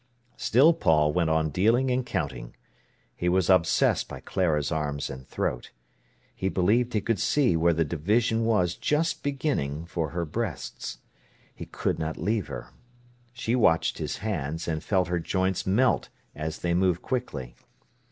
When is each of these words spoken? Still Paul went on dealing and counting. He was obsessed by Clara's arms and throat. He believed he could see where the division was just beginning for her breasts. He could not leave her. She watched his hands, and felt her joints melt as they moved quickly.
Still 0.37 0.73
Paul 0.73 1.13
went 1.13 1.29
on 1.29 1.49
dealing 1.51 1.91
and 1.91 2.03
counting. 2.03 2.55
He 3.15 3.29
was 3.29 3.51
obsessed 3.51 4.09
by 4.09 4.19
Clara's 4.19 4.71
arms 4.71 5.11
and 5.11 5.27
throat. 5.27 5.69
He 6.33 6.49
believed 6.49 6.93
he 6.95 7.01
could 7.01 7.19
see 7.19 7.55
where 7.55 7.71
the 7.71 7.85
division 7.85 8.43
was 8.43 8.73
just 8.73 9.21
beginning 9.21 9.85
for 9.85 10.09
her 10.09 10.25
breasts. 10.25 10.97
He 11.53 11.67
could 11.67 11.99
not 11.99 12.17
leave 12.17 12.47
her. 12.47 12.69
She 13.31 13.55
watched 13.55 13.99
his 13.99 14.17
hands, 14.25 14.67
and 14.67 14.83
felt 14.83 15.07
her 15.07 15.19
joints 15.19 15.67
melt 15.67 16.09
as 16.33 16.57
they 16.61 16.73
moved 16.73 17.03
quickly. 17.03 17.53